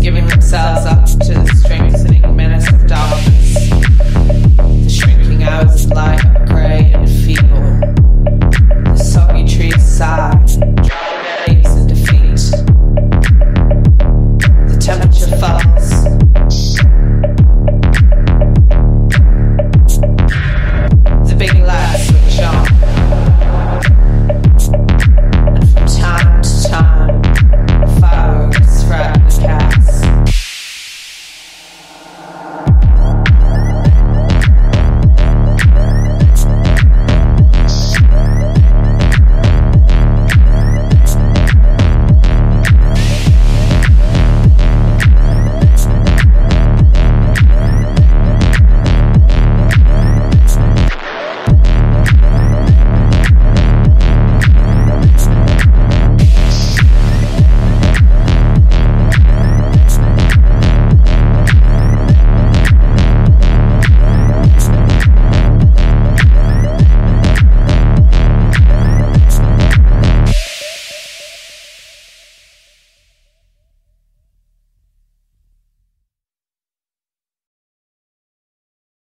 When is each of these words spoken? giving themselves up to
giving 0.00 0.26
themselves 0.26 0.86
up 0.86 1.04
to 1.20 1.51